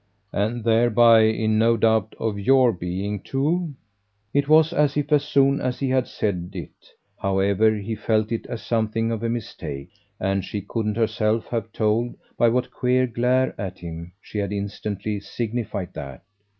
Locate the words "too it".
3.19-4.49